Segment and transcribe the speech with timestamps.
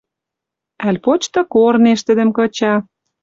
[0.87, 2.73] Ӓль почта корнеш тӹдӹм кыча.